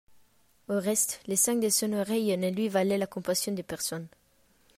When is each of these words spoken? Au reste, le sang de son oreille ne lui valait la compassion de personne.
Au 0.67 0.79
reste, 0.79 1.21
le 1.27 1.35
sang 1.35 1.57
de 1.57 1.69
son 1.69 1.93
oreille 1.93 2.35
ne 2.35 2.49
lui 2.49 2.69
valait 2.69 2.97
la 2.97 3.05
compassion 3.05 3.51
de 3.51 3.61
personne. 3.61 4.07